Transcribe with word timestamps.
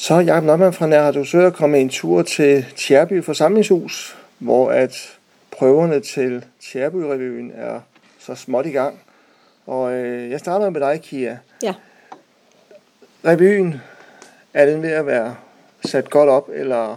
Så 0.00 0.14
Jacob 0.14 0.44
Nøgman 0.44 0.72
fra 0.72 0.86
Nær 0.86 1.10
Dusør 1.10 1.50
kom 1.50 1.74
en 1.74 1.88
tur 1.88 2.22
til 2.22 2.66
Tjærby 2.76 3.24
Forsamlingshus, 3.24 4.16
hvor 4.38 4.70
at 4.70 4.92
prøverne 5.50 6.00
til 6.00 6.44
Tjærby-revyen 6.60 7.52
er 7.54 7.80
så 8.18 8.34
småt 8.34 8.66
i 8.66 8.70
gang. 8.70 9.00
Og 9.66 9.92
øh, 9.92 10.30
jeg 10.30 10.40
starter 10.40 10.70
med 10.70 10.80
dig, 10.80 11.00
Kia. 11.02 11.38
Ja. 11.62 11.74
Revyen, 13.24 13.80
er 14.54 14.66
den 14.66 14.82
ved 14.82 14.90
at 14.90 15.06
være 15.06 15.36
sat 15.84 16.10
godt 16.10 16.28
op, 16.28 16.48
eller 16.52 16.96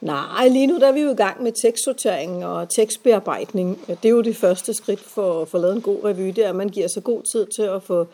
Nej, 0.00 0.48
lige 0.48 0.66
nu 0.66 0.78
der 0.78 0.88
er 0.88 0.92
vi 0.92 1.00
jo 1.00 1.10
i 1.10 1.16
gang 1.16 1.42
med 1.42 1.52
tekstsortering 1.62 2.46
og 2.46 2.68
tekstbearbejdning. 2.68 3.78
Det 3.86 4.04
er 4.04 4.10
jo 4.10 4.22
det 4.22 4.36
første 4.36 4.74
skridt 4.74 5.00
for 5.00 5.42
at 5.42 5.48
få 5.48 5.58
lavet 5.58 5.76
en 5.76 5.82
god 5.82 6.04
revy, 6.04 6.26
det 6.26 6.44
er, 6.44 6.48
at 6.48 6.56
man 6.56 6.68
giver 6.68 6.88
sig 6.88 7.04
god 7.04 7.22
tid 7.32 7.46
til 7.56 7.62
at 7.62 7.82
få 7.82 8.06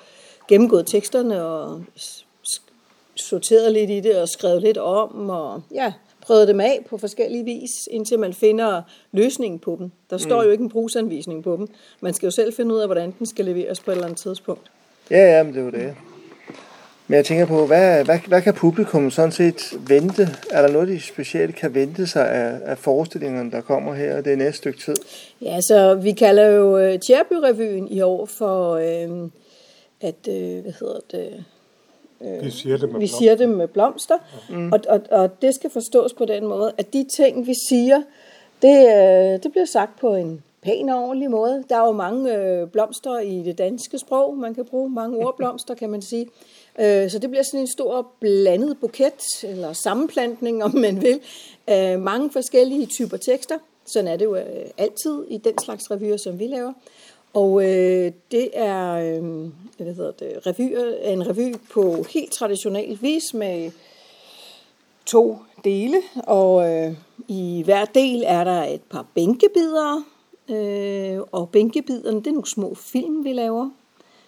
gennemgået 0.48 0.86
teksterne 0.86 1.44
og 1.44 1.84
sorteret 3.16 3.72
lidt 3.72 3.90
i 3.90 4.00
det 4.00 4.18
og 4.22 4.28
skrevet 4.28 4.62
lidt 4.62 4.78
om 4.78 5.30
og 5.30 5.62
ja, 5.74 5.92
prøvet 6.20 6.48
dem 6.48 6.60
af 6.60 6.84
på 6.90 6.98
forskellige 6.98 7.44
vis, 7.44 7.88
indtil 7.90 8.18
man 8.18 8.34
finder 8.34 8.82
løsningen 9.12 9.58
på 9.58 9.76
dem. 9.78 9.90
Der 10.10 10.18
står 10.18 10.40
mm. 10.40 10.46
jo 10.46 10.50
ikke 10.50 10.62
en 10.62 10.70
brugsanvisning 10.70 11.44
på 11.44 11.56
dem. 11.56 11.68
Man 12.00 12.14
skal 12.14 12.26
jo 12.26 12.30
selv 12.30 12.54
finde 12.54 12.74
ud 12.74 12.80
af, 12.80 12.88
hvordan 12.88 13.14
den 13.18 13.26
skal 13.26 13.44
leveres 13.44 13.80
på 13.80 13.90
et 13.90 13.94
eller 13.94 14.06
andet 14.06 14.20
tidspunkt. 14.20 14.70
Ja, 15.10 15.36
ja, 15.36 15.42
men 15.42 15.54
det 15.54 15.60
er 15.60 15.64
jo 15.64 15.70
det. 15.70 15.94
Men 17.08 17.16
jeg 17.16 17.24
tænker 17.24 17.46
på, 17.46 17.66
hvad, 17.66 18.04
hvad, 18.04 18.18
hvad 18.26 18.42
kan 18.42 18.54
publikum 18.54 19.10
sådan 19.10 19.32
set 19.32 19.78
vente? 19.88 20.28
Er 20.50 20.62
der 20.62 20.72
noget, 20.72 20.88
de 20.88 21.00
specielt 21.00 21.56
kan 21.56 21.74
vente 21.74 22.06
sig 22.06 22.30
af, 22.30 22.60
af 22.64 22.78
forestillingerne, 22.78 23.50
der 23.50 23.60
kommer 23.60 23.94
her 23.94 24.20
det 24.20 24.38
næste 24.38 24.58
stykke 24.58 24.78
tid? 24.78 24.94
Ja, 25.42 25.60
så 25.60 25.94
vi 25.94 26.12
kalder 26.12 26.46
jo 26.46 26.76
uh, 26.76 26.98
Tjærby-revyen 27.00 27.88
i 27.88 28.00
år 28.00 28.26
for, 28.26 28.74
uh, 28.74 29.28
at, 30.00 30.28
uh, 30.28 30.62
hvad 30.62 30.72
hedder 30.80 31.00
det, 31.10 31.32
Øh, 31.32 31.42
vi 32.20 32.50
siger 32.50 32.76
det 32.76 32.92
med, 32.92 33.00
vi 33.00 33.06
siger 33.06 33.34
det 33.34 33.48
med 33.48 33.68
blomster, 33.68 34.18
mm. 34.50 34.72
og, 34.72 34.80
og, 34.88 35.00
og 35.10 35.42
det 35.42 35.54
skal 35.54 35.70
forstås 35.70 36.12
på 36.12 36.24
den 36.24 36.46
måde, 36.46 36.72
at 36.78 36.92
de 36.92 37.06
ting, 37.16 37.46
vi 37.46 37.54
siger, 37.68 38.02
det, 38.62 38.86
øh, 38.86 39.42
det 39.42 39.52
bliver 39.52 39.66
sagt 39.66 40.00
på 40.00 40.14
en 40.14 40.42
pæn 40.62 40.88
og 40.88 41.04
ordentlig 41.04 41.30
måde. 41.30 41.64
Der 41.68 41.76
er 41.76 41.86
jo 41.86 41.92
mange 41.92 42.36
øh, 42.36 42.68
blomster 42.68 43.18
i 43.18 43.42
det 43.42 43.58
danske 43.58 43.98
sprog, 43.98 44.36
man 44.36 44.54
kan 44.54 44.64
bruge 44.64 44.90
mange 44.90 45.26
ordblomster, 45.26 45.74
kan 45.74 45.90
man 45.90 46.02
sige. 46.02 46.26
Øh, 46.80 47.10
så 47.10 47.18
det 47.18 47.30
bliver 47.30 47.42
sådan 47.42 47.60
en 47.60 47.66
stor 47.66 48.06
blandet 48.20 48.76
buket, 48.80 49.22
eller 49.42 49.72
sammenplantning, 49.72 50.64
om 50.64 50.74
man 50.74 51.02
vil, 51.02 51.20
af 51.66 51.98
mange 51.98 52.30
forskellige 52.30 52.86
typer 52.86 53.16
tekster. 53.16 53.54
Sådan 53.86 54.08
er 54.08 54.16
det 54.16 54.24
jo 54.24 54.36
øh, 54.36 54.66
altid 54.78 55.24
i 55.28 55.36
den 55.36 55.58
slags 55.58 55.90
revyer, 55.90 56.16
som 56.16 56.38
vi 56.38 56.46
laver. 56.46 56.72
Og 57.36 57.62
øh, 57.62 58.12
det 58.30 58.50
er 58.52 58.92
øh, 58.92 59.50
hvad 59.76 59.94
hedder 59.94 60.12
det, 60.12 60.46
revyer, 60.46 60.96
en 61.04 61.28
revy 61.28 61.54
på 61.70 62.04
helt 62.14 62.32
traditionel 62.32 62.98
vis 63.02 63.34
med 63.34 63.70
to 65.06 65.38
dele, 65.64 65.96
og 66.16 66.70
øh, 66.70 66.92
i 67.28 67.62
hver 67.64 67.84
del 67.84 68.24
er 68.26 68.44
der 68.44 68.64
et 68.64 68.80
par 68.90 69.06
bænkebidere, 69.14 70.04
øh, 70.48 71.20
og 71.32 71.48
bænkebiderne, 71.48 72.18
det 72.18 72.26
er 72.26 72.32
nogle 72.32 72.50
små 72.50 72.74
film, 72.74 73.24
vi 73.24 73.32
laver, 73.32 73.70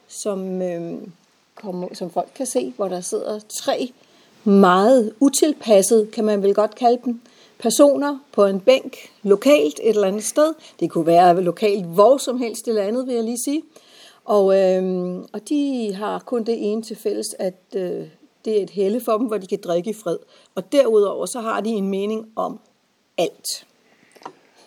som, 0.08 0.62
øh, 0.62 0.92
kommer, 1.54 1.88
som 1.94 2.10
folk 2.10 2.28
kan 2.34 2.46
se, 2.46 2.72
hvor 2.76 2.88
der 2.88 3.00
sidder 3.00 3.40
tre 3.48 3.92
meget 4.44 5.12
utilpasset, 5.20 6.10
kan 6.10 6.24
man 6.24 6.42
vel 6.42 6.54
godt 6.54 6.74
kalde 6.74 6.98
dem, 7.04 7.20
personer 7.58 8.18
på 8.32 8.44
en 8.44 8.60
bænk 8.60 8.96
lokalt 9.22 9.80
et 9.82 9.88
eller 9.88 10.08
andet 10.08 10.24
sted. 10.24 10.54
Det 10.80 10.90
kunne 10.90 11.06
være 11.06 11.42
lokalt 11.42 11.86
hvor 11.86 12.16
som 12.16 12.38
helst 12.38 12.66
i 12.66 12.70
landet, 12.70 13.06
vil 13.06 13.14
jeg 13.14 13.24
lige 13.24 13.38
sige. 13.44 13.62
Og, 14.24 14.58
øh, 14.58 15.14
og 15.32 15.48
de 15.48 15.94
har 15.94 16.18
kun 16.18 16.44
det 16.44 16.72
ene 16.72 16.82
til 16.82 16.96
fælles, 16.96 17.26
at 17.38 17.62
øh, 17.76 18.06
det 18.44 18.58
er 18.58 18.62
et 18.62 18.70
helle 18.70 19.00
for 19.00 19.18
dem, 19.18 19.26
hvor 19.26 19.38
de 19.38 19.46
kan 19.46 19.58
drikke 19.64 19.90
i 19.90 19.94
fred. 19.94 20.18
Og 20.54 20.72
derudover 20.72 21.26
så 21.26 21.40
har 21.40 21.60
de 21.60 21.70
en 21.70 21.88
mening 21.88 22.26
om 22.36 22.60
alt. 23.18 23.66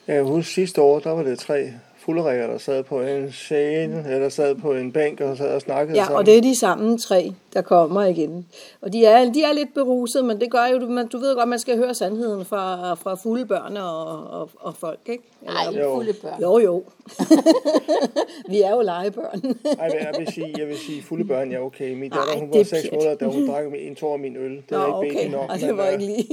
Jeg 0.08 0.24
husker 0.24 0.54
sidste 0.54 0.82
år, 0.82 1.00
der 1.00 1.12
var 1.12 1.24
det 1.24 1.40
tre 1.40 1.74
fulderikker, 2.02 2.48
der 2.48 2.58
sad 2.58 2.84
på 2.84 3.02
en 3.02 3.32
scene, 3.32 4.06
eller 4.10 4.30
sad 4.30 4.56
på 4.56 4.74
en 4.74 4.92
bænk 4.92 5.22
og 5.22 5.38
sad 5.38 5.56
og 5.56 5.62
snakkede 5.62 5.98
Ja, 5.98 6.04
sammen. 6.04 6.18
og 6.18 6.26
det 6.26 6.38
er 6.38 6.42
de 6.42 6.60
samme 6.60 6.98
tre, 6.98 7.34
der 7.54 7.62
kommer 7.62 8.04
igen. 8.04 8.46
Og 8.82 8.94
de 8.94 9.06
er, 9.06 9.32
de 9.32 9.44
er 9.44 9.54
lidt 9.54 9.74
beruset, 9.74 10.26
men 10.26 10.42
det 10.42 10.52
gør 10.52 10.66
jo, 10.66 10.88
man, 10.88 11.08
du 11.08 11.18
ved 11.18 11.36
godt, 11.36 11.50
man 11.50 11.60
skal 11.60 11.78
høre 11.78 11.94
sandheden 11.94 12.46
fra, 12.46 12.94
fra 12.94 13.16
fulde 13.16 13.46
børn 13.46 13.78
og, 13.78 14.30
og, 14.40 14.50
og 14.60 14.76
folk, 14.76 15.00
ikke? 15.06 15.24
Nej, 15.42 15.84
fulde 15.84 16.14
børn. 16.14 16.42
Jo, 16.42 16.60
jo. 16.60 16.84
Vi 18.52 18.62
er 18.62 18.72
jo 18.72 18.82
legebørn. 18.82 19.42
Nej, 19.78 19.90
jeg 20.00 20.14
vil 20.18 20.34
sige, 20.34 20.54
jeg 20.58 20.68
vil 20.68 20.78
sige 20.78 21.04
fulde 21.04 21.24
børn, 21.24 21.52
ja 21.52 21.66
okay. 21.66 21.94
Min 21.94 22.12
datter, 22.12 22.40
hun 22.40 22.50
var 22.54 22.64
6 22.64 22.88
måneder, 22.94 23.16
da 23.16 23.26
hun 23.26 23.48
drak 23.48 23.64
en 23.80 23.96
tår 23.96 24.14
af 24.14 24.20
min 24.20 24.38
øl. 24.38 24.52
Det 24.52 24.72
er 24.72 25.04
ikke 25.04 25.18
okay. 25.20 25.30
nok. 25.32 25.50
Ej, 25.50 25.58
det 25.58 25.78
var 25.78 25.88
ikke 25.88 26.06
lige. 26.06 26.28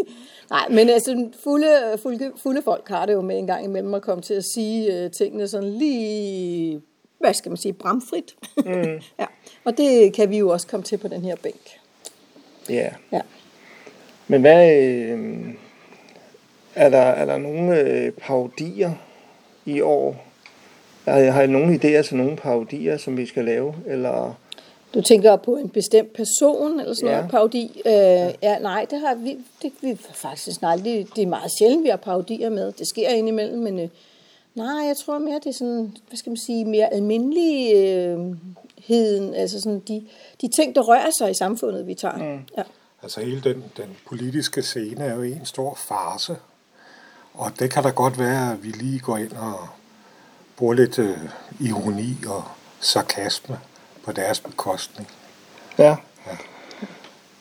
Nej, 0.50 0.66
men 0.70 0.88
altså, 0.88 1.28
fulde, 1.42 1.66
fulde, 2.02 2.32
fulde 2.36 2.62
folk 2.62 2.88
har 2.88 3.06
det 3.06 3.12
jo 3.12 3.20
med 3.20 3.38
en 3.38 3.46
gang 3.46 3.64
imellem 3.64 3.94
at 3.94 4.02
komme 4.02 4.22
til 4.22 4.34
at 4.34 4.44
sige 4.44 5.04
uh, 5.04 5.10
tingene 5.10 5.48
sådan 5.62 5.78
lige, 5.78 6.82
hvad 7.18 7.34
skal 7.34 7.50
man 7.50 7.56
sige, 7.56 7.72
bramfrit. 7.72 8.34
Mm. 8.56 9.00
ja, 9.20 9.26
og 9.64 9.78
det 9.78 10.12
kan 10.12 10.30
vi 10.30 10.38
jo 10.38 10.48
også 10.48 10.66
komme 10.66 10.84
til 10.84 10.98
på 10.98 11.08
den 11.08 11.24
her 11.24 11.36
bænk. 11.42 11.78
Yeah. 12.70 12.92
Ja. 13.12 13.20
Men 14.28 14.40
hvad, 14.40 14.76
øh, 14.76 15.54
er 16.74 16.88
der, 16.88 16.98
er 16.98 17.24
der 17.24 17.38
nogle 17.38 17.80
øh, 17.80 18.12
parodier 18.12 18.92
i 19.64 19.80
år? 19.80 20.24
Har, 21.04 21.30
har 21.30 21.42
I 21.42 21.46
nogle 21.46 21.74
idéer 21.74 22.02
til 22.02 22.16
nogle 22.16 22.36
parodier, 22.36 22.96
som 22.96 23.16
vi 23.16 23.26
skal 23.26 23.44
lave? 23.44 23.74
Eller 23.86 24.34
du 24.94 25.02
tænker 25.02 25.36
på 25.36 25.56
en 25.56 25.68
bestemt 25.68 26.12
person, 26.12 26.80
eller 26.80 26.94
sådan 26.94 27.08
ja. 27.08 27.16
noget, 27.16 27.30
parodi? 27.30 27.82
Øh, 27.86 27.92
ja. 27.92 28.30
ja, 28.42 28.58
nej, 28.58 28.86
det 28.90 29.00
har 29.00 29.14
vi, 29.14 29.36
det, 29.62 29.72
vi 29.80 29.96
faktisk 30.14 30.60
aldrig, 30.62 31.06
det 31.16 31.22
er 31.22 31.26
meget 31.26 31.50
sjældent, 31.58 31.84
vi 31.84 31.88
har 31.88 31.96
parodier 31.96 32.50
med. 32.50 32.72
Det 32.72 32.88
sker 32.88 33.08
indimellem, 33.08 33.58
men 33.58 33.78
øh, 33.78 33.88
nej, 34.58 34.86
jeg 34.86 34.96
tror 34.96 35.18
mere, 35.18 35.34
det 35.34 35.46
er 35.46 35.52
sådan, 35.52 35.96
hvad 36.08 36.16
skal 36.16 36.30
man 36.30 36.36
sige, 36.36 36.64
mere 36.64 36.92
almindeligheden, 36.92 39.34
øh, 39.34 39.40
altså 39.40 39.60
sådan 39.60 39.82
de, 39.88 40.06
de 40.40 40.48
ting, 40.56 40.74
der 40.74 40.80
rører 40.80 41.10
sig 41.18 41.30
i 41.30 41.34
samfundet, 41.34 41.86
vi 41.86 41.94
tager. 41.94 42.16
Mm. 42.16 42.40
Ja. 42.56 42.62
Altså 43.02 43.20
hele 43.20 43.40
den, 43.40 43.64
den 43.76 43.96
politiske 44.06 44.62
scene 44.62 45.04
er 45.04 45.14
jo 45.14 45.22
en 45.22 45.44
stor 45.44 45.74
farse, 45.74 46.36
og 47.34 47.52
det 47.58 47.70
kan 47.70 47.82
da 47.82 47.90
godt 47.90 48.18
være, 48.18 48.52
at 48.52 48.64
vi 48.64 48.68
lige 48.68 48.98
går 48.98 49.16
ind 49.16 49.32
og 49.32 49.68
bruger 50.56 50.74
lidt 50.74 50.98
øh, 50.98 51.18
ironi 51.60 52.16
og 52.28 52.44
sarkasme 52.80 53.58
på 54.04 54.12
deres 54.12 54.40
bekostning. 54.40 55.08
Ja. 55.78 55.96
ja. 56.26 56.36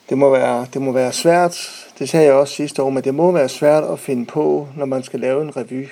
Det 0.08 0.18
må, 0.18 0.30
være, 0.30 0.66
det 0.72 0.82
må 0.82 0.92
være 0.92 1.12
svært, 1.12 1.56
det 1.98 2.08
sagde 2.08 2.26
jeg 2.26 2.34
også 2.34 2.54
sidste 2.54 2.82
år, 2.82 2.90
men 2.90 3.04
det 3.04 3.14
må 3.14 3.32
være 3.32 3.48
svært 3.48 3.84
at 3.84 3.98
finde 3.98 4.26
på, 4.26 4.68
når 4.76 4.86
man 4.86 5.02
skal 5.02 5.20
lave 5.20 5.42
en 5.42 5.56
revy. 5.56 5.88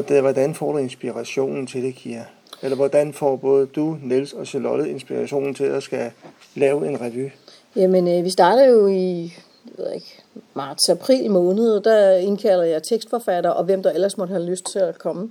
Hvordan 0.00 0.54
får 0.54 0.72
du 0.72 0.78
inspirationen 0.78 1.66
til 1.66 1.82
det, 1.82 1.94
Kira? 1.94 2.24
Eller 2.62 2.76
hvordan 2.76 3.12
får 3.12 3.36
både 3.36 3.66
du, 3.66 3.98
Niels 4.02 4.32
og 4.32 4.46
Charlotte 4.46 4.90
inspirationen 4.90 5.54
til 5.54 5.64
at 5.64 5.82
skal 5.82 6.10
lave 6.54 6.88
en 6.88 7.00
revy? 7.00 7.30
Jamen, 7.76 8.08
øh, 8.08 8.24
vi 8.24 8.30
starter 8.30 8.64
jo 8.64 8.86
i 8.86 9.22
jeg 9.66 9.84
ved 9.84 9.92
ikke, 9.94 10.22
marts-april 10.54 11.30
måned, 11.30 11.80
der 11.80 12.16
indkalder 12.16 12.64
jeg 12.64 12.82
tekstforfatter 12.82 13.50
og 13.50 13.64
hvem 13.64 13.82
der 13.82 13.90
ellers 13.90 14.18
måtte 14.18 14.32
have 14.32 14.46
lyst 14.46 14.66
til 14.72 14.78
at 14.78 14.98
komme. 14.98 15.30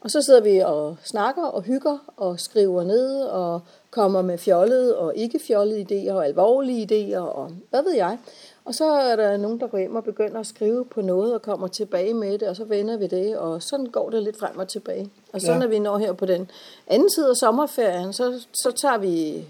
Og 0.00 0.10
så 0.10 0.22
sidder 0.22 0.40
vi 0.40 0.58
og 0.58 0.96
snakker 1.04 1.44
og 1.44 1.62
hygger 1.62 1.98
og 2.16 2.40
skriver 2.40 2.84
ned 2.84 3.22
og 3.22 3.60
kommer 3.92 4.22
med 4.22 4.38
fjollede 4.38 4.98
og 4.98 5.16
ikke 5.16 5.40
fjollede 5.46 5.80
idéer 5.80 6.12
og 6.12 6.26
alvorlige 6.26 6.86
idéer 6.86 7.20
og 7.20 7.50
hvad 7.70 7.82
ved 7.82 7.94
jeg. 7.94 8.18
Og 8.64 8.74
så 8.74 8.84
er 8.84 9.16
der 9.16 9.36
nogen, 9.36 9.60
der 9.60 9.66
går 9.66 9.78
hjem 9.78 9.96
og 9.96 10.04
begynder 10.04 10.40
at 10.40 10.46
skrive 10.46 10.84
på 10.84 11.00
noget 11.00 11.34
og 11.34 11.42
kommer 11.42 11.68
tilbage 11.68 12.14
med 12.14 12.38
det, 12.38 12.48
og 12.48 12.56
så 12.56 12.64
vender 12.64 12.96
vi 12.96 13.06
det, 13.06 13.38
og 13.38 13.62
sådan 13.62 13.86
går 13.86 14.10
det 14.10 14.22
lidt 14.22 14.38
frem 14.38 14.58
og 14.58 14.68
tilbage. 14.68 15.10
Og 15.32 15.40
så 15.40 15.52
ja. 15.52 15.58
når 15.58 15.66
vi 15.66 15.78
når 15.78 15.98
her 15.98 16.12
på 16.12 16.26
den 16.26 16.50
anden 16.86 17.10
side 17.10 17.30
af 17.30 17.36
sommerferien, 17.36 18.12
så, 18.12 18.46
så 18.52 18.70
tager 18.70 18.98
vi, 18.98 19.44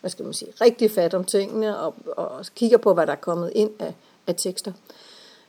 hvad 0.00 0.10
skal 0.10 0.24
man 0.24 0.34
sige, 0.34 0.52
rigtig 0.60 0.90
fat 0.90 1.14
om 1.14 1.24
tingene 1.24 1.78
og, 1.78 1.94
og 2.16 2.46
kigger 2.54 2.78
på, 2.78 2.94
hvad 2.94 3.06
der 3.06 3.12
er 3.12 3.16
kommet 3.16 3.52
ind 3.54 3.70
af, 3.78 3.94
af 4.26 4.34
tekster. 4.34 4.72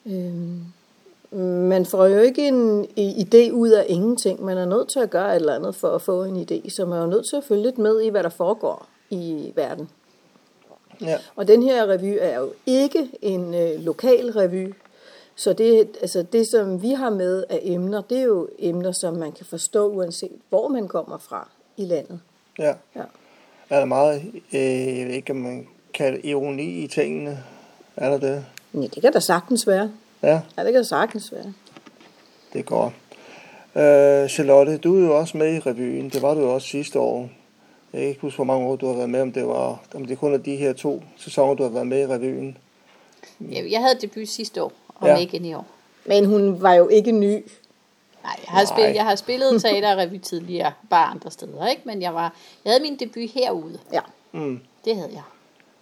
Øhm, 0.06 0.62
man 1.44 1.86
får 1.86 2.06
jo 2.06 2.20
ikke 2.20 2.48
en 2.48 2.86
idé 2.98 3.52
ud 3.52 3.70
af 3.70 3.86
ingenting. 3.90 4.44
Man 4.44 4.58
er 4.58 4.66
nødt 4.66 4.90
til 4.90 5.00
at 5.00 5.10
gøre 5.10 5.30
et 5.30 5.36
eller 5.36 5.56
andet 5.56 5.76
for 5.76 5.88
at 5.88 6.02
få 6.02 6.24
en 6.24 6.48
idé, 6.52 6.70
så 6.70 6.86
man 6.86 6.98
er 6.98 7.02
jo 7.04 7.10
nødt 7.10 7.30
til 7.30 7.36
at 7.36 7.44
følge 7.44 7.64
lidt 7.64 7.78
med 7.78 8.02
i, 8.02 8.10
hvad 8.10 8.24
der 8.24 8.30
foregår 8.30 8.88
i 9.10 9.52
verden. 9.56 9.90
Ja. 11.02 11.18
Og 11.36 11.48
den 11.48 11.64
her 11.64 11.86
revy 11.86 12.18
er 12.22 12.40
jo 12.40 12.52
ikke 12.66 13.10
en 13.22 13.54
øh, 13.54 13.80
lokal 13.80 14.32
revy, 14.32 14.74
så 15.36 15.54
det, 15.54 15.98
altså 16.02 16.26
det, 16.34 16.48
som 16.48 16.82
vi 16.82 16.90
har 16.90 17.10
med 17.10 17.44
af 17.50 17.60
emner, 17.64 18.02
det 18.02 18.18
er 18.18 18.24
jo 18.24 18.50
emner, 18.60 18.92
som 18.92 19.14
man 19.14 19.32
kan 19.32 19.46
forstå, 19.46 19.88
uanset 19.88 20.32
hvor 20.50 20.68
man 20.68 20.88
kommer 20.88 21.18
fra 21.18 21.50
i 21.78 21.86
landet. 21.86 22.20
Ja. 22.60 22.74
ja. 22.96 23.04
Er 23.70 23.80
der 23.80 23.86
meget, 23.86 24.22
øh, 24.54 24.98
jeg 25.00 25.08
ved 25.08 25.14
ikke, 25.14 25.32
om 25.32 25.38
man 25.38 25.68
kalder 25.94 26.20
ironi 26.24 26.84
i 26.84 26.88
tingene? 26.88 27.44
Er 27.96 28.10
der 28.10 28.18
det? 28.18 28.46
Ja, 28.74 28.82
det 28.82 29.02
kan 29.02 29.14
der 29.14 29.20
sagtens 29.20 29.68
være. 29.68 29.92
Ja. 30.24 30.42
Ja, 30.58 30.64
det 30.66 30.74
kan 30.74 30.86
sagtens 30.86 31.32
være. 31.32 31.54
Det 32.54 32.66
går. 32.66 32.94
Øh, 33.76 34.30
Charlotte, 34.30 34.78
du 34.78 34.98
er 35.02 35.06
jo 35.06 35.18
også 35.18 35.38
med 35.38 35.56
i 35.56 35.60
revyen. 35.60 36.10
Det 36.10 36.22
var 36.22 36.34
du 36.34 36.40
jo 36.40 36.54
også 36.54 36.68
sidste 36.68 37.00
år. 37.00 37.30
Jeg 37.94 38.00
kan 38.02 38.10
ikke 38.10 38.22
huske, 38.22 38.36
hvor 38.36 38.44
mange 38.46 38.68
år 38.68 38.76
du 38.76 38.88
har 38.88 38.94
været 38.94 39.10
med, 39.10 39.22
om 39.22 39.32
det, 39.32 39.48
var, 39.48 39.80
om 39.94 40.06
det 40.06 40.20
kun 40.20 40.34
er 40.34 40.38
de 40.38 40.56
her 40.56 40.74
to 40.74 41.04
sæsoner, 41.18 41.54
du 41.54 41.64
har 41.64 41.70
været 41.70 41.88
med 41.88 42.02
i 42.02 42.08
revyen. 42.08 42.58
Jeg, 43.40 43.72
jeg 43.72 43.82
havde 43.82 43.96
debut 44.02 44.28
sidste 44.30 44.64
år, 44.64 44.72
og 44.88 45.08
Ja. 45.08 45.14
ja. 45.14 45.20
ikke 45.20 45.38
i 45.38 45.54
år. 45.54 45.68
Men 46.06 46.26
hun 46.26 46.62
var 46.62 46.74
jo 46.74 46.88
ikke 46.88 47.12
ny. 47.12 47.32
Nej, 47.32 47.42
jeg 48.24 48.48
har, 48.48 48.64
Nej. 48.64 48.66
spillet, 48.66 48.96
jeg 49.00 49.04
har 49.04 49.16
spillet 49.16 49.62
teaterrevy 49.62 50.18
tidligere, 50.18 50.72
bare 50.90 51.06
andre 51.06 51.32
steder, 51.32 51.68
ikke? 51.68 51.82
Men 51.86 52.02
jeg, 52.02 52.14
var, 52.14 52.34
jeg 52.66 52.72
havde 52.72 52.82
min 52.84 52.96
debut 53.00 53.30
herude. 53.30 53.80
Ja, 53.94 54.00
Mm. 54.32 54.60
Det 54.86 54.96
havde 54.96 55.10
jeg. 55.14 55.22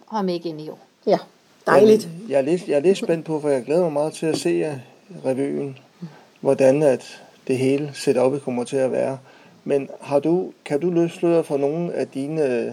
Og 0.06 0.18
om 0.18 0.28
ikke 0.28 0.48
ind 0.48 0.60
i 0.60 0.68
år. 0.68 0.78
ja. 1.06 1.18
Dejligt. 1.66 2.08
Men 2.20 2.30
Jeg 2.30 2.38
er, 2.38 2.42
lidt, 2.42 2.68
jeg 2.68 2.76
er 2.76 2.80
lidt 2.80 2.98
spændt 2.98 3.26
på, 3.26 3.40
for 3.40 3.48
jeg 3.48 3.64
glæder 3.64 3.82
mig 3.82 3.92
meget 3.92 4.12
til 4.12 4.26
at 4.26 4.36
se 4.38 4.48
øh, 4.48 4.74
revyen, 5.24 5.78
hvordan 6.40 6.82
at 6.82 7.22
det 7.48 7.58
hele 7.58 7.90
setupet 7.94 8.42
kommer 8.42 8.64
til 8.64 8.76
at 8.76 8.92
være. 8.92 9.18
Men 9.64 9.88
har 10.00 10.18
du, 10.18 10.52
kan 10.64 10.80
du 10.80 10.90
løfte 10.90 11.18
sløret 11.18 11.46
for 11.46 11.56
nogle 11.56 11.92
af 11.94 12.08
dine... 12.08 12.42
øh, 12.42 12.72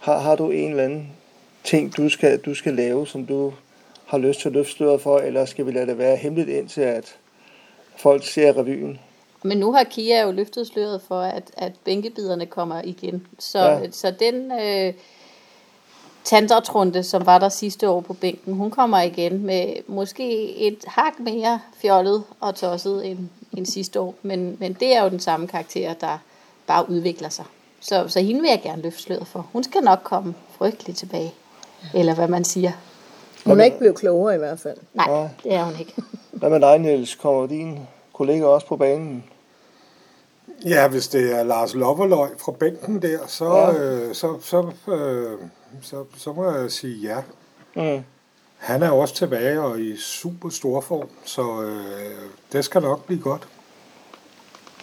Har, 0.00 0.18
har 0.18 0.36
du 0.36 0.50
en 0.50 0.70
eller 0.70 0.84
anden 0.84 1.08
ting, 1.64 1.96
du 1.96 2.08
skal, 2.08 2.38
du 2.38 2.54
skal 2.54 2.74
lave, 2.74 3.06
som 3.06 3.26
du 3.26 3.52
har 4.06 4.18
lyst 4.18 4.40
til 4.40 4.48
at 4.48 4.52
løfte 4.52 4.72
sløret 4.72 5.00
for, 5.00 5.18
eller 5.18 5.44
skal 5.44 5.66
vi 5.66 5.72
lade 5.72 5.86
det 5.86 5.98
være 5.98 6.16
hemmeligt 6.16 6.48
indtil, 6.48 6.80
at 6.80 7.16
folk 7.96 8.26
ser 8.26 8.56
revyen? 8.58 8.98
Men 9.42 9.58
nu 9.58 9.72
har 9.72 9.84
Kia 9.84 10.22
jo 10.22 10.30
løftet 10.32 10.66
sløret 10.66 11.00
for, 11.08 11.20
at, 11.20 11.50
at 11.56 11.72
bænkebiderne 11.84 12.46
kommer 12.46 12.82
igen. 12.84 13.26
Så, 13.38 13.58
ja. 13.58 13.90
så 13.90 14.14
den 14.20 14.52
øh, 14.52 14.94
tandertrunde, 16.28 17.02
som 17.02 17.26
var 17.26 17.38
der 17.38 17.48
sidste 17.48 17.88
år 17.88 18.00
på 18.00 18.12
bænken, 18.12 18.54
hun 18.54 18.70
kommer 18.70 19.00
igen 19.00 19.46
med 19.46 19.74
måske 19.86 20.56
et 20.56 20.84
hak 20.86 21.12
mere 21.18 21.60
fjollet 21.82 22.22
og 22.40 22.54
tosset 22.54 23.06
end, 23.10 23.18
end 23.56 23.66
sidste 23.66 24.00
år. 24.00 24.14
Men, 24.22 24.56
men 24.60 24.72
det 24.72 24.96
er 24.96 25.02
jo 25.02 25.08
den 25.10 25.20
samme 25.20 25.46
karakter, 25.48 25.94
der 25.94 26.18
bare 26.66 26.90
udvikler 26.90 27.28
sig. 27.28 27.44
Så, 27.80 28.04
så 28.08 28.20
hende 28.20 28.40
vil 28.40 28.48
jeg 28.48 28.60
gerne 28.62 28.82
løfte 28.82 29.02
sløret 29.02 29.26
for. 29.26 29.46
Hun 29.52 29.64
skal 29.64 29.82
nok 29.82 29.98
komme 30.04 30.34
frygteligt 30.58 30.98
tilbage. 30.98 31.34
Eller 31.94 32.14
hvad 32.14 32.28
man 32.28 32.44
siger. 32.44 32.72
Hun 33.46 33.60
er 33.60 33.64
ikke 33.64 33.78
blevet 33.78 33.96
klogere 33.96 34.34
i 34.34 34.38
hvert 34.38 34.60
fald. 34.60 34.76
Nej, 34.94 35.06
Nej. 35.06 35.28
det 35.44 35.54
er 35.54 35.64
hun 35.64 35.74
ikke. 35.78 35.94
Hvad 36.32 36.50
med 36.50 36.60
dig, 36.60 36.78
Niels? 36.78 37.14
Kommer 37.14 37.46
din 37.46 37.78
kollega 38.12 38.44
også 38.44 38.66
på 38.66 38.76
banen? 38.76 39.24
Ja, 40.64 40.88
hvis 40.88 41.08
det 41.08 41.38
er 41.38 41.42
Lars 41.42 41.74
Loverløg 41.74 42.28
fra 42.38 42.52
bænken 42.52 43.02
der, 43.02 43.18
så, 43.26 43.44
Ja. 43.44 43.72
ja. 43.72 43.78
øh, 43.78 44.14
så, 44.14 44.38
så, 44.42 44.70
øh, 44.92 45.38
så, 45.82 46.04
så 46.16 46.32
må 46.32 46.50
jeg 46.50 46.70
sige 46.70 46.96
ja. 46.96 47.22
Mm. 47.74 48.04
Han 48.56 48.82
er 48.82 48.90
også 48.90 49.14
tilbage 49.14 49.60
og 49.60 49.80
i 49.80 49.96
super 49.96 50.48
stor 50.48 50.80
form, 50.80 51.08
så 51.24 51.62
øh, 51.62 52.28
det 52.52 52.64
skal 52.64 52.82
nok 52.82 53.06
blive 53.06 53.20
godt. 53.20 53.48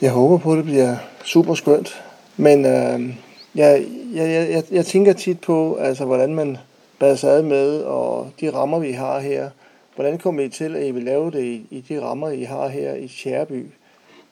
Jeg 0.01 0.11
håber 0.11 0.37
på, 0.37 0.51
at 0.51 0.57
det 0.57 0.65
bliver 0.65 0.95
super 1.23 1.53
skønt. 1.53 2.03
Men 2.37 2.65
øh, 2.65 3.15
jeg, 3.55 3.85
jeg, 4.13 4.49
jeg, 4.51 4.63
jeg, 4.71 4.85
tænker 4.85 5.13
tit 5.13 5.41
på, 5.41 5.75
altså, 5.75 6.05
hvordan 6.05 6.35
man 6.35 6.57
bærer 6.99 7.15
sig 7.15 7.29
ad 7.29 7.43
med, 7.43 7.81
og 7.81 8.31
de 8.41 8.53
rammer, 8.53 8.79
vi 8.79 8.91
har 8.91 9.19
her. 9.19 9.49
Hvordan 9.95 10.17
kommer 10.17 10.41
I 10.41 10.49
til, 10.49 10.75
at 10.75 10.87
I 10.87 10.91
vil 10.91 11.03
lave 11.03 11.31
det 11.31 11.43
i, 11.43 11.67
i 11.69 11.81
de 11.81 12.01
rammer, 12.01 12.29
I 12.29 12.43
har 12.43 12.67
her 12.67 12.93
i 12.93 13.07
Tjæreby? 13.07 13.65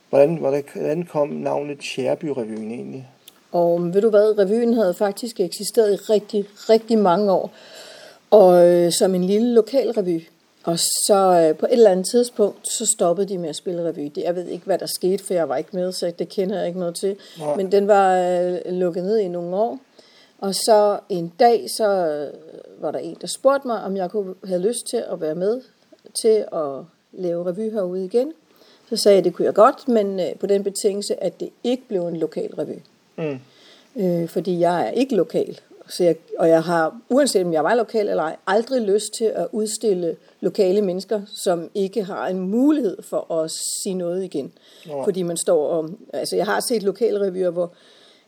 Hvordan, 0.10 0.36
hvordan, 0.36 0.64
hvordan 0.74 1.04
kom 1.04 1.30
navnet 1.30 1.78
Tjærby-revyen 1.80 2.72
egentlig? 2.72 3.08
Og 3.54 3.94
ved 3.94 4.02
du 4.02 4.10
hvad, 4.10 4.38
revyen 4.40 4.74
havde 4.74 4.94
faktisk 4.94 5.40
eksisteret 5.40 5.94
i 5.94 5.96
rigtig, 5.96 6.46
rigtig 6.70 6.98
mange 6.98 7.32
år. 7.32 7.52
Og 8.32 8.68
øh, 8.68 8.92
som 8.92 9.16
en 9.16 9.24
lille 9.24 9.54
lokal 9.54 9.92
revy. 9.92 10.22
Og 10.64 10.80
så 10.80 11.48
øh, 11.50 11.58
på 11.58 11.66
et 11.66 11.74
eller 11.74 11.90
andet 11.90 12.06
tidspunkt, 12.06 12.68
så 12.68 12.86
stoppede 12.86 13.30
de 13.30 13.38
med 13.38 13.50
at 13.50 13.56
spille 13.56 13.84
revy. 13.84 14.12
Det, 14.16 14.24
jeg 14.24 14.36
ved 14.36 14.48
ikke, 14.48 14.66
hvad 14.66 14.78
der 14.78 14.86
skete, 14.86 15.24
for 15.24 15.34
jeg 15.34 15.50
var 15.50 15.58
ikke 15.58 15.70
med, 15.74 15.92
så 15.92 16.12
det 16.20 16.30
kender 16.30 16.58
jeg 16.58 16.68
ikke 16.68 16.80
noget 16.80 16.96
til. 16.96 17.16
Nej. 17.40 17.56
Men 17.56 17.72
den 17.72 17.88
var 17.88 18.18
øh, 18.18 18.60
lukket 18.66 19.04
ned 19.04 19.18
i 19.18 19.28
nogle 19.28 19.56
år. 19.56 19.80
Og 20.40 20.56
så 20.56 21.00
en 21.10 21.34
dag, 21.40 21.66
så 21.78 21.88
øh, 22.08 22.34
var 22.82 22.92
der 22.92 23.00
en, 23.00 23.18
der 23.22 23.28
spurgte 23.28 23.68
mig, 23.68 23.84
om 23.84 23.98
jeg 23.98 24.12
kunne 24.12 24.34
have 24.46 24.62
lyst 24.62 24.88
til 24.90 25.04
at 25.12 25.22
være 25.22 25.36
med 25.36 25.62
til 26.22 26.46
at 26.54 26.84
lave 27.12 27.46
revy 27.46 27.72
herude 27.72 28.06
igen. 28.06 28.32
Så 28.90 28.98
sagde 28.98 29.16
jeg, 29.16 29.24
det 29.24 29.34
kunne 29.34 29.46
jeg 29.46 29.54
godt, 29.54 29.88
men 29.88 30.20
øh, 30.20 30.36
på 30.40 30.48
den 30.48 30.64
betingelse, 30.64 31.24
at 31.24 31.40
det 31.40 31.50
ikke 31.64 31.84
blev 31.88 32.08
en 32.08 32.18
lokal 32.18 32.56
revy. 32.56 32.80
Mm. 33.16 33.40
Øh, 33.96 34.30
fordi 34.30 34.60
jeg 34.60 34.88
er 34.88 34.92
ikke 34.92 35.16
lokal. 35.16 35.60
Så 35.90 36.04
jeg, 36.04 36.16
og 36.40 36.50
jeg 36.50 36.64
har, 36.64 37.00
uanset 37.10 37.46
om 37.46 37.54
jeg 37.54 37.64
var 37.64 37.76
lokal 37.76 38.10
eller 38.10 38.24
ej, 38.24 38.36
aldrig 38.48 38.82
lyst 38.82 39.14
til 39.18 39.26
at 39.26 39.48
udstille 39.52 40.16
lokale 40.42 40.82
mennesker, 40.82 41.22
som 41.44 41.70
ikke 41.76 42.04
har 42.04 42.28
en 42.28 42.40
mulighed 42.40 43.02
for 43.02 43.34
at 43.34 43.52
sige 43.52 43.96
noget 43.96 44.24
igen. 44.24 44.54
Nå. 44.86 45.04
Fordi 45.04 45.24
man 45.24 45.38
står 45.38 45.68
og... 45.68 45.90
Altså, 46.14 46.36
jeg 46.36 46.46
har 46.46 46.60
set 46.60 46.84
lokale 46.84 47.28
revyer, 47.28 47.50
hvor 47.50 47.72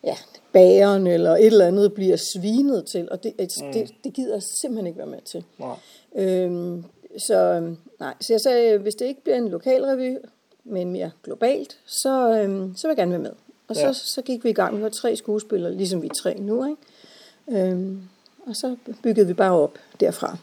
ja, 0.04 0.16
bageren 0.54 1.08
eller 1.08 1.32
et 1.32 1.46
eller 1.46 1.68
andet 1.68 1.94
bliver 1.94 2.18
svinet 2.34 2.86
til, 2.86 3.12
og 3.12 3.24
det, 3.24 3.34
mm. 3.38 3.74
det, 3.74 3.92
det 4.04 4.14
gider 4.14 4.34
jeg 4.34 4.44
simpelthen 4.62 4.88
ikke 4.88 4.98
være 4.98 5.08
med 5.08 5.22
til. 5.26 5.44
Nej. 5.58 5.76
Øhm, 6.16 6.86
så, 7.18 7.36
øhm, 7.36 7.78
nej, 8.00 8.14
så 8.22 8.34
jeg 8.34 8.42
sagde, 8.42 8.78
hvis 8.78 8.96
det 8.96 9.06
ikke 9.06 9.22
bliver 9.22 9.38
en 9.38 9.48
lokal 9.48 9.86
revy, 9.86 10.18
men 10.64 10.92
mere 10.92 11.12
globalt, 11.24 11.78
så, 11.86 12.40
øhm, 12.40 12.76
så 12.76 12.88
vil 12.88 12.92
jeg 12.92 12.98
gerne 12.98 13.12
være 13.12 13.22
med. 13.22 13.32
Og 13.68 13.76
så, 13.76 13.82
Ja. 13.86 13.94
så 13.94 14.22
gik 14.22 14.44
vi 14.44 14.50
i 14.50 14.54
gang. 14.54 14.78
Vi 14.78 14.82
var 14.84 14.90
tre 14.90 15.16
skuespillere, 15.16 15.74
ligesom 15.76 16.02
vi 16.02 16.08
er 16.08 16.14
tre 16.14 16.40
nu. 16.40 16.66
Ikke? 16.70 17.62
Øhm, 17.70 18.02
og 18.48 18.56
så 18.56 18.76
byggede 19.04 19.28
vi 19.28 19.34
bare 19.34 19.52
op 19.52 19.78
derfra. 20.00 20.38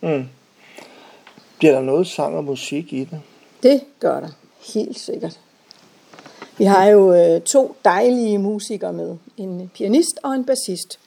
Mm. 0.00 0.24
Bliver 1.58 1.72
der 1.74 1.80
noget 1.80 2.06
sang 2.06 2.36
og 2.36 2.44
musik 2.44 2.92
i 2.92 3.00
det? 3.04 3.20
Det 3.62 3.80
gør 4.00 4.20
der, 4.20 4.28
helt 4.74 4.98
sikkert. 4.98 5.40
Vi 6.58 6.64
har 6.64 6.86
jo 6.86 7.14
øh, 7.14 7.40
to 7.40 7.76
dejlige 7.84 8.38
musikere 8.38 8.92
med. 8.92 9.16
En 9.36 9.70
pianist 9.74 10.18
og 10.22 10.34
en 10.34 10.44
bassist. 10.44 10.98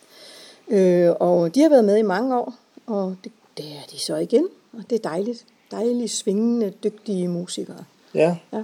Øh, 0.67 1.11
og 1.19 1.55
de 1.55 1.61
har 1.61 1.69
været 1.69 1.85
med 1.85 1.97
i 1.97 2.01
mange 2.01 2.37
år, 2.39 2.53
og 2.85 3.15
det, 3.23 3.31
det 3.57 3.65
er 3.65 3.85
de 3.91 3.99
så 3.99 4.15
igen. 4.15 4.47
Og 4.73 4.83
det 4.89 4.95
er 4.95 5.09
dejligt. 5.09 5.45
Dejlige, 5.71 6.07
svingende, 6.09 6.73
dygtige 6.83 7.27
musikere. 7.27 7.83
Ja. 8.13 8.35
Ja. 8.53 8.63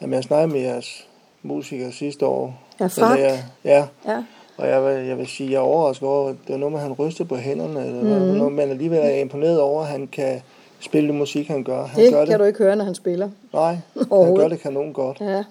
Jamen, 0.00 0.14
jeg 0.14 0.24
snakkede 0.24 0.52
med 0.52 0.60
jeres 0.60 1.06
musikere 1.44 1.92
sidste 1.92 2.26
år. 2.26 2.60
Ja, 2.80 2.86
Frank. 2.86 3.20
der- 3.20 3.36
Ja, 3.64 3.86
Ja, 4.06 4.22
og 4.56 4.68
jeg 4.68 4.84
vil, 4.84 5.06
jeg 5.06 5.18
vil 5.18 5.26
sige, 5.26 5.50
jeg 5.50 5.56
er 5.56 5.60
overrasket 5.60 6.08
over, 6.08 6.28
at 6.28 6.36
det 6.46 6.52
var 6.52 6.56
noget 6.58 6.72
med, 6.72 6.80
at 6.80 6.86
han 6.86 6.92
rystede 6.92 7.28
på 7.28 7.36
hænderne, 7.36 7.86
eller 7.86 8.02
mm. 8.02 8.36
noget, 8.36 8.52
men 8.52 8.70
alligevel 8.70 8.98
er 8.98 9.02
jeg 9.08 9.20
imponeret 9.20 9.60
over, 9.60 9.82
at 9.82 9.88
han 9.88 10.06
kan 10.06 10.42
spille 10.80 11.08
det 11.08 11.14
musik, 11.16 11.48
han 11.48 11.64
gør. 11.64 11.84
Han 11.86 12.00
det 12.04 12.12
gør 12.12 12.24
kan 12.24 12.32
det. 12.32 12.38
du 12.40 12.44
ikke 12.44 12.58
høre, 12.58 12.76
når 12.76 12.84
han 12.84 12.94
spiller. 12.94 13.28
Nej, 13.52 13.78
han 13.96 14.34
gør 14.36 14.48
det 14.48 14.60
kanon 14.60 14.92
godt. 14.92 15.20
Ja. 15.20 15.44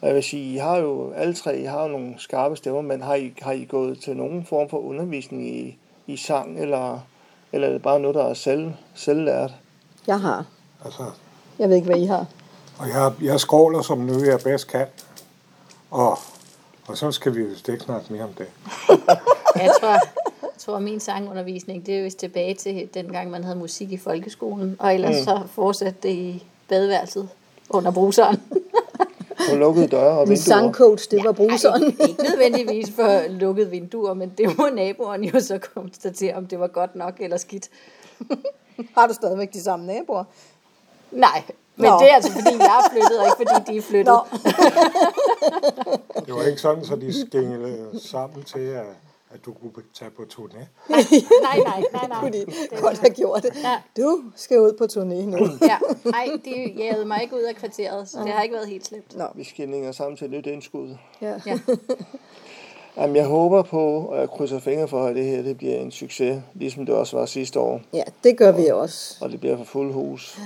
Og 0.00 0.06
jeg 0.08 0.14
vil 0.14 0.22
sige, 0.22 0.54
I 0.54 0.56
har 0.56 0.76
jo 0.78 1.12
alle 1.16 1.34
tre, 1.34 1.58
I 1.58 1.64
har 1.64 1.82
jo 1.82 1.88
nogle 1.88 2.14
skarpe 2.18 2.56
stemmer, 2.56 2.80
men 2.80 3.02
har 3.02 3.14
I, 3.14 3.32
har 3.42 3.52
I 3.52 3.64
gået 3.64 3.98
til 4.04 4.16
nogen 4.16 4.44
form 4.48 4.68
for 4.68 4.78
undervisning 4.78 5.48
i, 5.48 5.78
i 6.06 6.16
sang, 6.16 6.60
eller, 6.60 6.98
eller 7.52 7.68
er 7.68 7.72
det 7.72 7.82
bare 7.82 8.00
noget, 8.00 8.14
der 8.14 8.24
er 8.24 8.34
selv, 8.34 8.70
selvlært? 8.94 9.54
Jeg 10.06 10.20
har. 10.20 10.44
Altså, 10.84 11.02
Jeg 11.58 11.68
ved 11.68 11.76
ikke, 11.76 11.86
hvad 11.86 11.96
I 11.98 12.04
har. 12.06 12.26
og 12.78 12.88
jeg, 12.88 13.12
jeg 13.22 13.40
skråler 13.40 13.82
som 13.82 13.98
nu, 13.98 14.24
jeg 14.24 14.38
bedst 14.44 14.68
kan. 14.68 14.86
Og, 15.90 16.18
og 16.86 16.96
så 16.96 17.12
skal 17.12 17.34
vi 17.34 17.42
vist 17.42 17.68
ikke 17.68 17.84
snakke 17.84 18.12
mere 18.12 18.24
om 18.24 18.32
det. 18.32 18.46
Jeg 19.62 19.70
tror, 19.80 19.90
jeg 20.42 20.50
tror, 20.58 20.76
at 20.76 20.82
min 20.82 21.00
sangundervisning, 21.00 21.86
det 21.86 21.98
er 21.98 22.02
vist 22.02 22.18
tilbage 22.18 22.54
til 22.54 22.88
dengang, 22.94 23.30
man 23.30 23.44
havde 23.44 23.56
musik 23.56 23.92
i 23.92 23.96
folkeskolen, 23.96 24.76
og 24.78 24.94
ellers 24.94 25.16
mm. 25.16 25.24
så 25.24 25.42
fortsatte 25.54 25.98
det 26.02 26.08
i 26.08 26.46
badeværelset 26.68 27.28
under 27.70 27.90
bruseren. 27.90 28.42
På 29.50 29.56
lukkede 29.56 29.88
døre 29.88 30.18
og 30.18 30.18
Min 30.28 30.28
vinduer? 30.28 30.36
sangcoach, 30.36 31.10
det 31.10 31.24
var 31.24 31.32
bruseren. 31.32 31.82
Ej, 31.82 32.06
ikke 32.08 32.22
nødvendigvis 32.22 32.90
for 32.90 33.28
lukkede 33.28 33.70
vinduer, 33.70 34.14
men 34.14 34.32
det 34.38 34.58
må 34.58 34.68
naboen 34.68 35.24
jo 35.24 35.40
så 35.40 35.58
konstatere, 35.74 36.34
om 36.34 36.46
det 36.46 36.60
var 36.60 36.66
godt 36.66 36.96
nok 36.96 37.14
eller 37.20 37.36
skidt. 37.36 37.70
Har 38.94 39.06
du 39.06 39.14
stadigvæk 39.14 39.52
de 39.52 39.62
samme 39.62 39.86
naboer? 39.86 40.24
Nej, 41.10 41.42
men 41.76 41.90
Nå. 41.90 41.98
det 41.98 42.10
er 42.10 42.14
altså 42.14 42.32
fordi, 42.32 42.54
jeg 42.58 42.82
er 42.84 42.90
flyttet, 42.92 43.18
og 43.20 43.24
ikke 43.26 43.36
fordi 43.36 43.72
de 43.72 43.78
er 43.78 43.82
flyttet. 43.82 44.06
Nå. 44.06 44.20
Det 46.26 46.34
var 46.34 46.42
ikke 46.42 46.60
sådan, 46.60 46.84
så 46.84 46.96
de 46.96 47.26
skængede 47.26 48.00
sammen 48.02 48.42
til, 48.44 48.58
at, 48.60 48.86
at 49.30 49.44
du 49.44 49.52
kunne 49.52 49.72
tage 49.94 50.10
på 50.10 50.22
turné. 50.32 50.58
Nej, 50.88 51.00
nej, 51.64 51.82
nej, 51.92 52.06
nej. 52.08 52.20
Kunne 52.20 52.32
de 52.32 52.46
godt 52.80 52.98
have 52.98 53.10
gjort 53.14 53.42
det. 53.42 53.50
Ja. 53.62 54.02
Du 54.02 54.22
skal 54.36 54.60
ud 54.60 54.72
på 54.78 54.84
turné 54.84 55.14
nu. 55.24 55.38
Ja, 55.62 55.78
nej, 56.04 56.28
de 56.44 56.72
jagede 56.78 57.04
mig 57.04 57.22
ikke 57.22 57.34
ud 57.36 57.42
af 57.42 57.54
kvarteret, 57.54 58.08
så 58.08 58.18
det 58.24 58.32
har 58.32 58.42
ikke 58.42 58.54
været 58.54 58.68
helt 58.68 58.86
slemt. 58.86 59.16
Nå. 59.16 59.24
Vi 59.34 59.44
skillinger 59.44 59.92
sammen 59.92 60.16
til 60.16 60.30
nyt 60.30 60.46
indskud. 60.46 60.96
Ja. 61.22 61.34
Ja. 61.46 61.58
Jamen, 62.96 63.16
jeg 63.16 63.26
håber 63.26 63.62
på, 63.62 63.98
og 63.98 64.20
jeg 64.20 64.30
krydser 64.30 64.58
fingre 64.58 64.88
for, 64.88 65.06
at 65.06 65.16
det 65.16 65.24
her 65.24 65.42
det 65.42 65.56
bliver 65.58 65.76
en 65.76 65.90
succes, 65.90 66.42
ligesom 66.54 66.86
det 66.86 66.94
også 66.94 67.16
var 67.16 67.26
sidste 67.26 67.60
år, 67.60 67.80
ja, 67.92 68.02
det 68.24 68.38
gør 68.38 68.52
vi 68.52 68.66
også. 68.66 69.16
og 69.20 69.30
det 69.30 69.40
bliver 69.40 69.56
for 69.56 69.64
fuld 69.64 69.92
hus. 69.92 70.38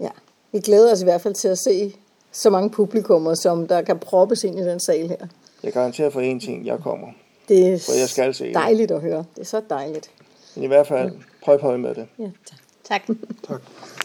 Ja. 0.00 0.08
Vi 0.56 0.60
glæder 0.60 0.92
os 0.92 1.00
i 1.00 1.04
hvert 1.04 1.20
fald 1.20 1.34
til 1.34 1.48
at 1.48 1.58
se 1.58 1.94
så 2.32 2.50
mange 2.50 2.70
publikummer, 2.70 3.34
som 3.34 3.68
der 3.68 3.82
kan 3.82 3.98
proppes 3.98 4.44
ind 4.44 4.58
i 4.58 4.62
den 4.62 4.80
sal 4.80 5.08
her. 5.08 5.26
Jeg 5.62 5.72
garanterer 5.72 6.10
for 6.10 6.20
én 6.20 6.40
ting, 6.46 6.66
jeg 6.66 6.78
kommer. 6.78 7.08
Det 7.48 7.68
er 7.68 7.78
For 7.78 7.98
jeg 7.98 8.08
skal 8.08 8.34
se 8.34 8.44
det. 8.44 8.54
dejligt 8.54 8.90
at 8.90 9.00
høre. 9.00 9.24
Det 9.34 9.40
er 9.40 9.44
så 9.44 9.60
dejligt. 9.70 10.10
Men 10.54 10.64
i 10.64 10.66
hvert 10.66 10.86
fald, 10.86 11.12
prøv 11.44 11.60
på 11.60 11.76
med 11.76 11.94
det. 11.94 12.06
Ja, 12.18 12.24
tak. 12.24 12.58
Tak. 12.84 13.16
Tak. 13.48 13.60